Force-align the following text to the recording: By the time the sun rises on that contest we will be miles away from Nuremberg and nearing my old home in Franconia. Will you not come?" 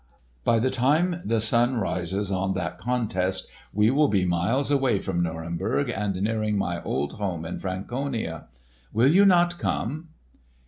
By 0.43 0.57
the 0.57 0.71
time 0.71 1.21
the 1.23 1.39
sun 1.39 1.79
rises 1.79 2.31
on 2.31 2.55
that 2.55 2.79
contest 2.79 3.47
we 3.71 3.91
will 3.91 4.07
be 4.07 4.25
miles 4.25 4.71
away 4.71 4.97
from 4.97 5.21
Nuremberg 5.21 5.89
and 5.91 6.15
nearing 6.23 6.57
my 6.57 6.81
old 6.81 7.13
home 7.19 7.45
in 7.45 7.59
Franconia. 7.59 8.47
Will 8.91 9.11
you 9.11 9.25
not 9.27 9.59
come?" 9.59 10.07